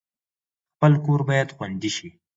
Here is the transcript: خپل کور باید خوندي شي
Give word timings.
خپل 0.73 0.93
کور 1.05 1.19
باید 1.29 1.49
خوندي 1.55 1.91
شي 1.95 2.07